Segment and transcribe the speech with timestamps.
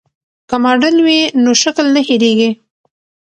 [0.49, 2.49] که ماډل وي نو شکل نه هېریږي.